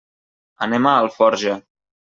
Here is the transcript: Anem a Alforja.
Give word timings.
Anem 0.67 0.89
a 0.93 0.95
Alforja. 1.03 1.57